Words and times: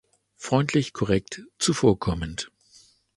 Freundlich, 0.35 0.93
korrekt, 0.93 1.43
zuvorkommend. 1.59 2.51